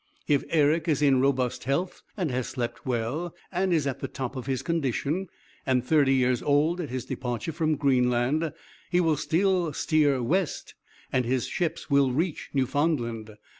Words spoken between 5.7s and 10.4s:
thirty years old at his departure from Greenland, he will steer